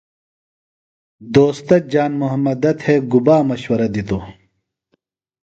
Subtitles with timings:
[1.33, 4.23] دوستہ جان محمدہ تھےۡ گُبا مشورہ دِتوۡ؟